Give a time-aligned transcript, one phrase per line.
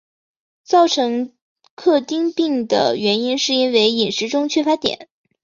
[0.63, 1.31] 造成
[1.75, 5.07] 克汀病的原因是因为饮食中缺乏碘。